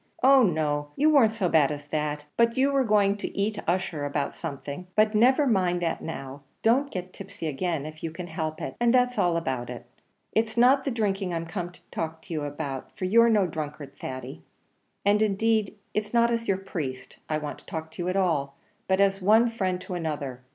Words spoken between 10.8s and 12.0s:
the drinking I'm come to